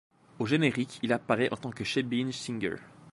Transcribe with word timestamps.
Au 0.39 0.47
générique, 0.47 0.97
il 1.03 1.13
apparait 1.13 1.53
en 1.53 1.57
tant 1.57 1.69
que 1.69 1.83
Shebeen 1.83 2.31
Singer. 2.31 2.77